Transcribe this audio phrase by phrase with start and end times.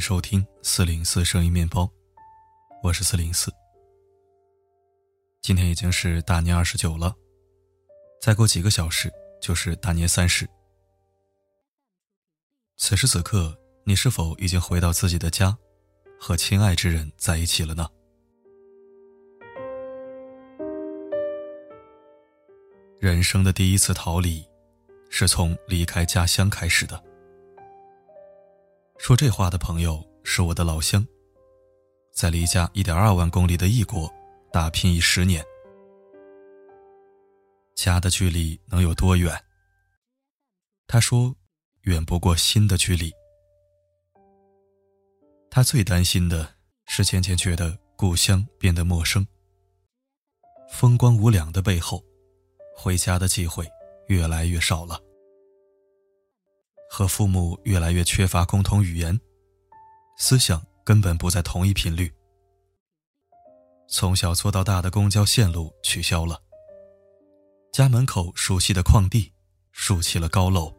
[0.00, 1.88] 收听四零四声音面包，
[2.82, 3.52] 我是四零四。
[5.42, 7.14] 今天已经是大年二十九了，
[8.18, 9.12] 再过几个小时
[9.42, 10.48] 就是大年三十。
[12.78, 15.56] 此时此刻，你是否已经回到自己的家，
[16.18, 17.86] 和亲爱之人在一起了呢？
[22.98, 24.42] 人生的第一次逃离，
[25.10, 27.09] 是从离开家乡开始的。
[29.00, 31.04] 说这话的朋友是我的老乡，
[32.12, 34.12] 在离家一点二万公里的异国
[34.52, 35.42] 打拼已十年。
[37.74, 39.42] 家的距离能有多远？
[40.86, 41.34] 他说，
[41.84, 43.10] 远不过心的距离。
[45.50, 49.26] 他最担心的是渐渐觉得故乡变得陌生，
[50.70, 52.04] 风光无两的背后，
[52.76, 53.66] 回家的机会
[54.08, 55.00] 越来越少了。
[56.92, 59.18] 和父母越来越缺乏共同语言，
[60.18, 62.12] 思想根本不在同一频率。
[63.88, 66.42] 从小坐到大的公交线路取消了，
[67.72, 69.32] 家门口熟悉的矿地
[69.70, 70.74] 竖起了高楼，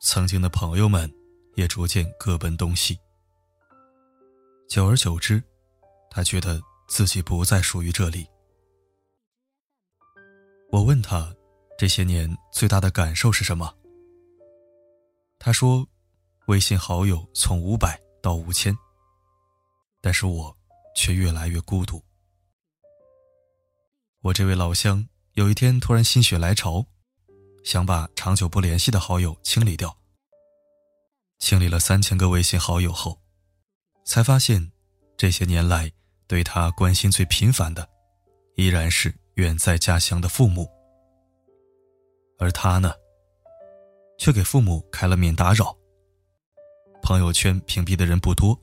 [0.00, 1.08] 曾经的朋友们
[1.54, 2.98] 也逐渐各奔东西。
[4.68, 5.40] 久而久之，
[6.10, 8.26] 他觉得自己不再属于这里。
[10.72, 11.32] 我问他，
[11.78, 13.72] 这些年最大的感受是什么？
[15.38, 15.86] 他说
[16.48, 18.76] ：“微信好友从五百到五千，
[20.00, 20.56] 但是我
[20.94, 22.02] 却越来越孤独。”
[24.22, 26.84] 我这位老乡有一天突然心血来潮，
[27.62, 29.96] 想把长久不联系的好友清理掉。
[31.38, 33.20] 清理了三千个微信好友后，
[34.04, 34.72] 才发现，
[35.16, 35.92] 这些年来
[36.26, 37.88] 对他关心最频繁的，
[38.56, 40.68] 依然是远在家乡的父母。
[42.38, 42.92] 而他呢？
[44.18, 45.76] 却给父母开了免打扰。
[47.02, 48.58] 朋友圈屏蔽的人不多，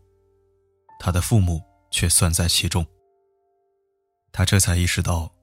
[1.00, 2.86] 他的父母却算在其中。
[4.32, 5.34] 他这才意识到，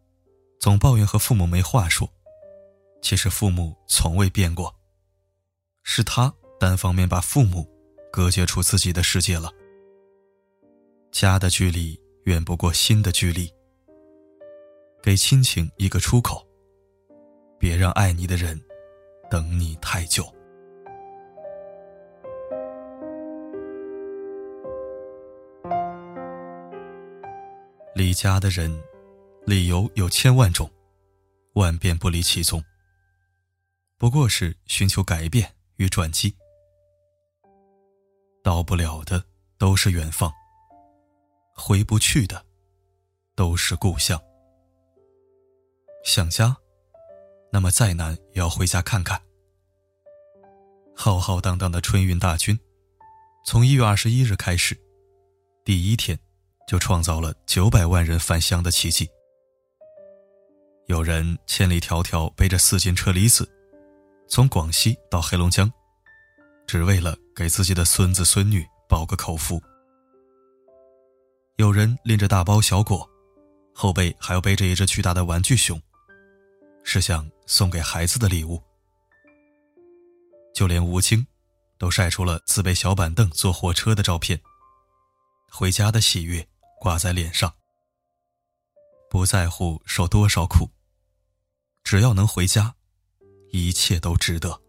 [0.59, 2.12] 总抱怨和父母没话说，
[3.00, 4.75] 其实父母从未变过，
[5.82, 7.66] 是他单方面把父母
[8.12, 9.50] 隔绝出自己的世界了。
[11.12, 13.50] 家的距离远不过心的距离。
[15.03, 16.47] 给亲情一个出口，
[17.59, 18.60] 别让爱你的人。
[19.31, 20.25] 等你太久。
[27.95, 28.83] 离家的人，
[29.47, 30.69] 理由有千万种，
[31.53, 32.61] 万变不离其宗。
[33.99, 36.35] 不过是寻求改变与转机。
[38.43, 39.23] 到不了的
[39.59, 40.33] 都是远方，
[41.55, 42.43] 回不去的
[43.37, 44.21] 都是故乡。
[46.03, 46.57] 想家。
[47.53, 49.21] 那么再难也要回家看看。
[50.94, 52.59] 浩浩荡荡的春运大军，
[53.44, 54.78] 从一月二十一日开始，
[55.65, 56.19] 第一天
[56.69, 59.09] 就创造了九百万人返乡的奇迹。
[60.87, 63.49] 有人千里迢迢背着四斤车厘子，
[64.28, 65.72] 从广西到黑龙江，
[66.67, 69.61] 只为了给自己的孙子孙女饱个口福。
[71.56, 73.09] 有人拎着大包小裹，
[73.75, 75.81] 后背还要背着一只巨大的玩具熊。
[76.82, 78.62] 是想送给孩子的礼物。
[80.55, 81.27] 就连吴京，
[81.78, 84.41] 都晒出了自备小板凳坐火车的照片。
[85.50, 87.53] 回家的喜悦挂在脸上，
[89.11, 90.71] 不在乎受多少苦，
[91.83, 92.72] 只要能回家，
[93.50, 94.62] 一切都值得。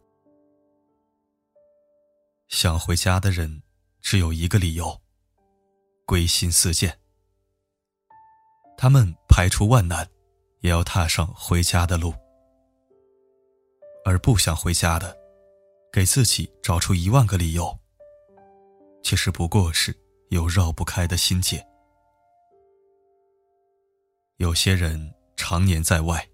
[2.48, 3.62] 想回家的人，
[4.02, 5.00] 只有一个理由：
[6.08, 7.00] 归心似箭。
[8.76, 10.10] 他们排除万难。
[10.62, 12.14] 也要踏上回家的路，
[14.12, 15.18] 而不想回家的，
[15.90, 17.80] 给自己找出一万个理由，
[19.02, 19.98] 其实不过是
[20.28, 21.66] 有绕不开的心结。
[24.36, 26.30] 有些人常年在外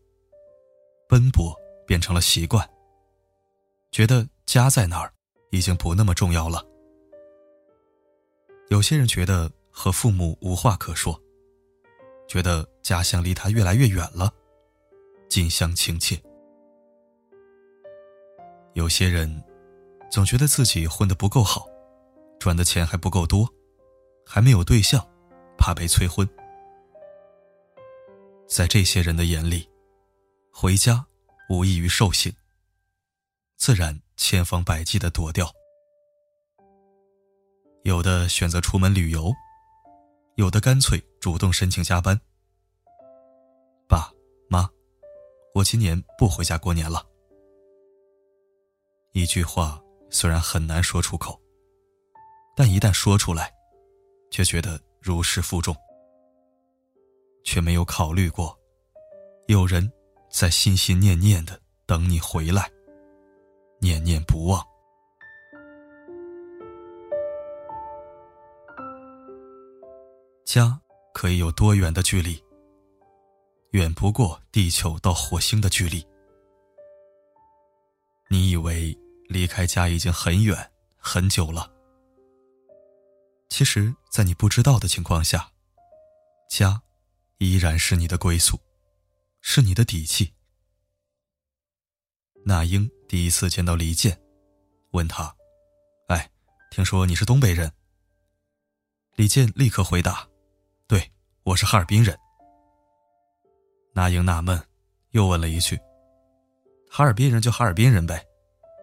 [1.08, 2.68] 奔波，变成了习惯，
[3.92, 5.14] 觉得家在哪儿
[5.52, 6.66] 已经不那么重要了。
[8.70, 11.22] 有些人觉得和父母无话可说。
[12.28, 14.34] 觉得家乡离他越来越远了，
[15.30, 16.20] 近乡情怯。
[18.78, 19.44] 有些人
[20.08, 21.68] 总觉得自己混得不够好，
[22.40, 23.52] 赚的钱还不够多，
[24.24, 25.04] 还没有对象，
[25.58, 26.30] 怕被催婚。
[28.48, 29.68] 在这些人的眼里，
[30.52, 31.04] 回家
[31.50, 32.32] 无异于受刑，
[33.58, 35.52] 自然千方百计的躲掉。
[37.82, 39.34] 有的选择出门旅游。
[40.36, 42.22] 有的干脆主动申请加班。
[43.90, 44.12] 爸
[44.48, 44.70] 妈，
[45.56, 47.04] 我今年不回家过年了。
[49.14, 51.40] 一句话虽然很难说出口，
[52.56, 53.52] 但一旦说出来，
[54.30, 55.76] 却觉得如释负重，
[57.44, 58.58] 却没有考虑过，
[59.48, 59.92] 有人
[60.30, 62.70] 在心心念念的等你回来，
[63.80, 64.64] 念念不忘。
[70.46, 70.80] 家
[71.14, 72.42] 可以有多远的距离？
[73.72, 76.06] 远不过地球到火星的距离。
[78.30, 78.98] 你以为
[79.30, 81.72] 离开家已经很远很久了，
[83.50, 85.52] 其实，在你不知道的情况下，
[86.50, 86.82] 家
[87.38, 88.60] 依然是你的归宿，
[89.42, 90.34] 是你的底气。
[92.44, 94.20] 那英第一次见到李健，
[94.92, 95.34] 问他
[96.10, 96.30] ：“哎，
[96.70, 97.72] 听说你是东北人？”
[99.16, 100.28] 李健立刻回答。
[100.88, 101.12] 对，
[101.44, 102.18] 我是哈尔滨人。
[103.94, 104.62] 那英纳闷，
[105.12, 105.80] 又问了一句
[106.90, 108.26] ：“哈尔滨人就哈尔滨人呗，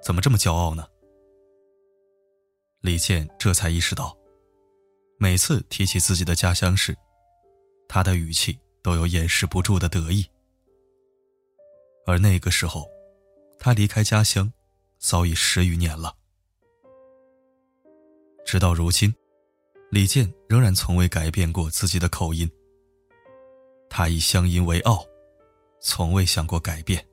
[0.03, 0.87] 怎么这么骄傲呢？”
[2.81, 4.17] 李健这才意识到，
[5.19, 6.95] 每次提起自己的家乡时，
[7.89, 10.25] 他的语气都有掩饰不住的得意。
[12.07, 12.87] 而那个时候，
[13.59, 14.53] 他离开家乡
[14.99, 16.15] 早已十余年了，
[18.45, 19.15] 直到如今。
[19.91, 22.51] 李健仍然从未改变过自己的口音。
[23.89, 25.07] 他以乡音为傲，
[25.81, 27.07] 从未想过改变。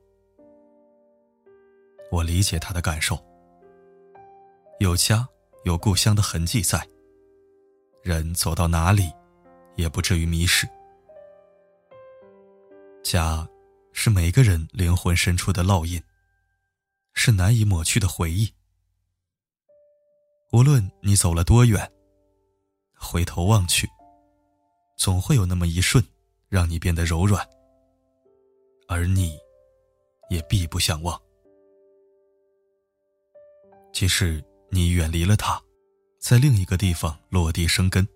[2.12, 3.18] 我理解他的感受。
[4.80, 5.26] 有家，
[5.64, 6.86] 有故乡的痕迹在，
[8.02, 9.10] 人走到哪里，
[9.76, 10.68] 也不至于迷失。
[13.02, 13.48] 家，
[13.94, 16.02] 是每个人灵魂深处的烙印，
[17.14, 18.52] 是难以抹去的回忆。
[20.52, 21.90] 无论你走了多远。
[22.94, 23.88] 回头望去，
[24.96, 26.04] 总会有那么一瞬，
[26.48, 27.44] 让你变得柔软，
[28.86, 29.36] 而你，
[30.30, 31.20] 也必不相忘。
[33.92, 35.60] 即使你远离了他，
[36.18, 38.06] 在另一个地方落地生根，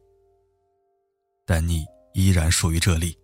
[1.44, 1.84] 但你
[2.14, 3.16] 依然属于这里。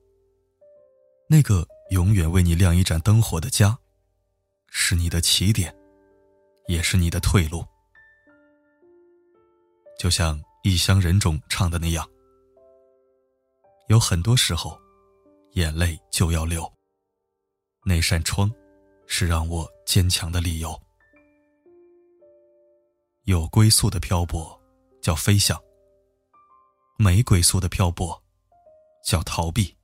[1.28, 3.78] 那个永远为你亮一盏灯火的家，
[4.68, 5.74] 是你的起点，
[6.68, 7.64] 也是你的退路。
[9.98, 10.40] 就像。
[10.64, 12.08] 异乡人中唱的那样，
[13.88, 14.78] 有很多时候，
[15.54, 16.72] 眼泪就要流。
[17.84, 18.48] 那扇窗，
[19.08, 20.80] 是让我坚强的理由。
[23.24, 24.60] 有归宿的漂泊，
[25.00, 25.56] 叫飞翔；
[26.96, 28.22] 没归宿的漂泊，
[29.04, 29.76] 叫逃避。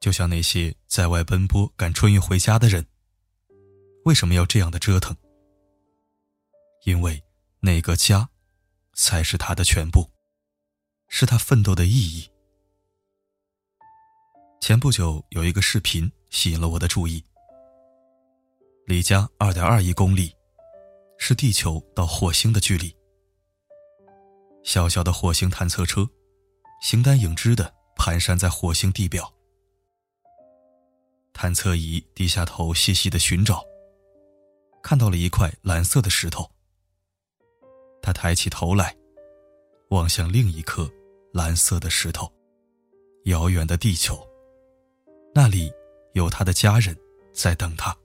[0.00, 2.86] 就像那些在外奔波赶春运回家的人，
[4.04, 5.16] 为什么要这样的折腾？
[6.84, 7.22] 因为
[7.60, 8.28] 那个家。
[8.94, 10.10] 才是他的全部，
[11.08, 12.30] 是他奋斗的意义。
[14.60, 17.24] 前不久有一个视频吸引了我的注意。
[18.84, 20.36] 离家二点二亿公里，
[21.24, 22.92] 是地球到火星的距离。
[24.64, 26.04] 小小的火星探测车，
[26.82, 29.32] 形单影只的蹒跚在火星地表。
[31.32, 33.64] 探测仪低下头细细的寻找，
[34.82, 36.50] 看到了一块蓝色的石头。
[38.02, 38.96] 他抬起头来，
[39.90, 40.90] 望向另一颗
[41.32, 42.28] 蓝色的石头，
[43.26, 44.18] 遥远的地球。
[45.32, 45.72] 那里
[46.14, 46.98] 有他的家人
[47.32, 47.96] 在等他。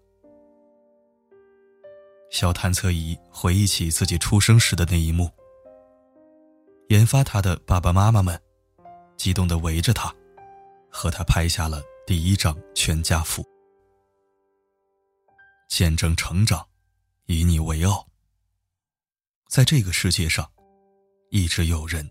[2.30, 5.30] 小探测仪回忆起自己出生时的那一幕。
[6.90, 8.40] 研发他的爸爸妈妈们，
[9.18, 10.14] 激动地围着他，
[10.90, 13.46] 和他拍下了第一张全家福，
[15.68, 16.66] 见证成长，
[17.26, 18.08] 以你为傲。
[19.50, 20.50] 在这个世界上，
[21.30, 22.10] 一直有人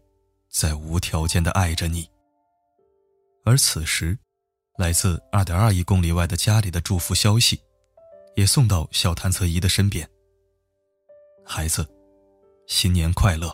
[0.50, 2.08] 在无条件的爱着你。
[3.44, 4.18] 而此时，
[4.76, 7.60] 来自二点二亿公里外的家里的祝福消息，
[8.36, 10.08] 也送到小探测仪的身边。
[11.44, 11.86] 孩子，
[12.66, 13.52] 新年快乐！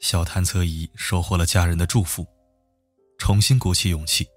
[0.00, 2.26] 小探测仪收获了家人的祝福，
[3.18, 4.28] 重新鼓起勇气，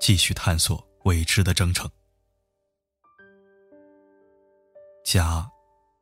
[0.00, 1.90] 继续探索未知的征程。
[5.04, 5.48] 家。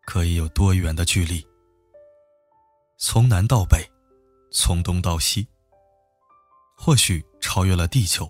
[0.07, 1.47] 可以有多远的距离？
[2.99, 3.89] 从南到北，
[4.51, 5.47] 从东到西，
[6.77, 8.29] 或许超越了地球，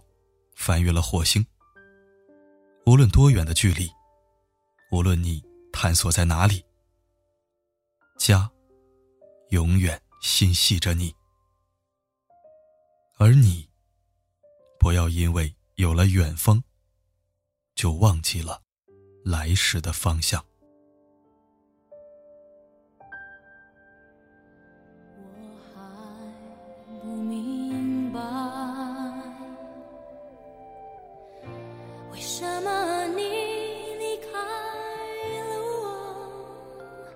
[0.54, 1.46] 翻越了火星。
[2.86, 3.88] 无论多远的距离，
[4.90, 6.64] 无论你探索在哪里，
[8.18, 8.50] 家
[9.50, 11.14] 永远心系着你。
[13.18, 13.68] 而你，
[14.78, 16.62] 不要因为有了远方，
[17.74, 18.62] 就忘记了
[19.24, 20.44] 来时的方向。
[32.62, 33.22] 么你
[33.98, 34.32] 离开
[35.38, 37.06] 了我？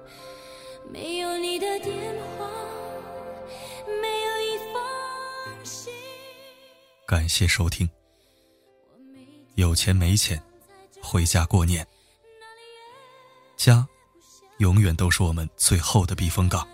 [0.91, 1.95] 没有你的电
[2.37, 2.51] 话，
[4.01, 5.93] 没有一封信。
[7.07, 7.89] 感谢收听。
[9.57, 10.43] 有钱没钱，
[11.03, 11.87] 回家过年。
[13.57, 13.87] 家，
[14.59, 16.67] 永远都是我们最后的避风港。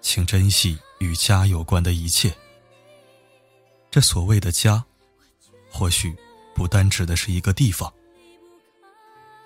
[0.00, 2.34] 请珍惜与家有关的一切。
[3.90, 4.84] 这所谓的家，
[5.70, 6.16] 或许
[6.54, 7.92] 不单指的是一个地方，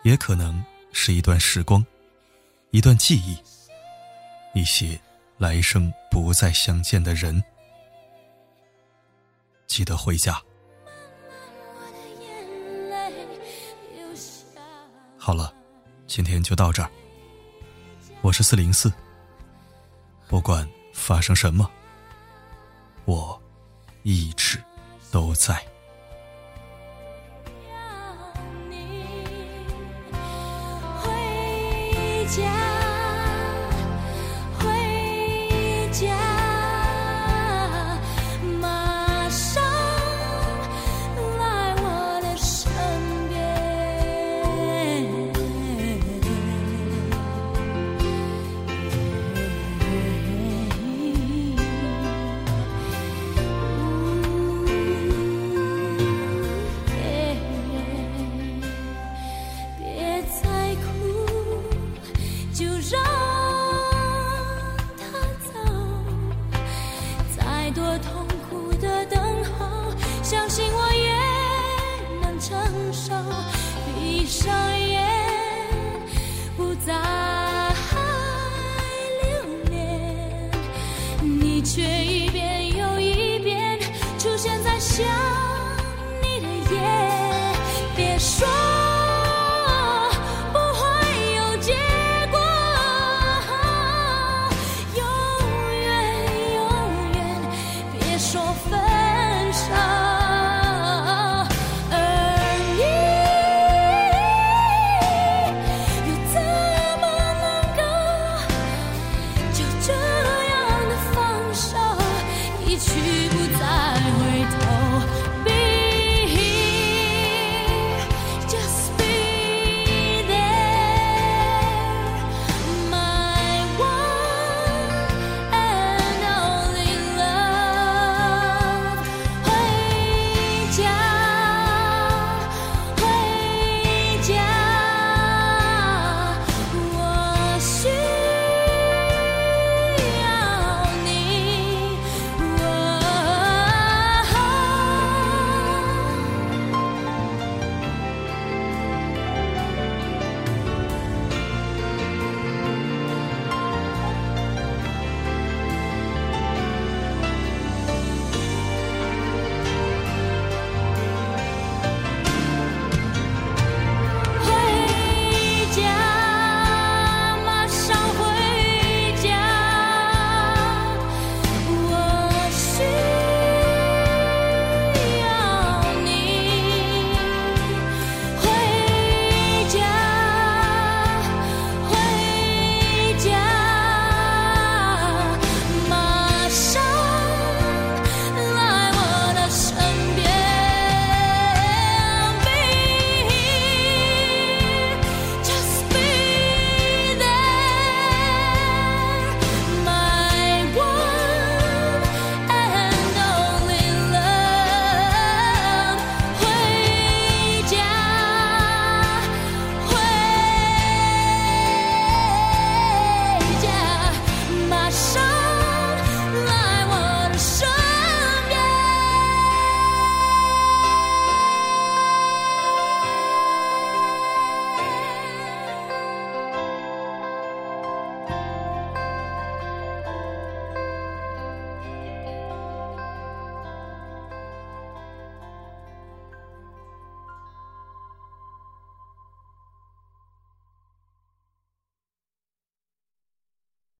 [0.02, 1.84] 也可能是一段时光，
[2.70, 3.38] 一段记忆，
[4.52, 5.00] 一些
[5.38, 7.42] 来生不再相见的人。
[9.66, 10.40] 记得回家。
[15.16, 15.54] 好了，
[16.06, 16.90] 今天就到这儿。
[18.20, 18.92] 我是四零四。
[20.26, 21.70] 不管发生什么，
[23.04, 23.40] 我
[24.02, 24.62] 一直
[25.11, 25.64] 都在。